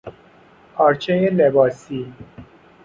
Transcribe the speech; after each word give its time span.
پارچهی 0.75 1.29
لباسی 1.29 2.13